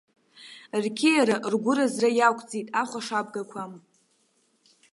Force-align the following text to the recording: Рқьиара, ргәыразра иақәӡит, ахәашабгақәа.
Рқьиара, 0.83 1.35
ргәыразра 1.53 2.09
иақәӡит, 2.13 2.67
ахәашабгақәа. 2.81 3.63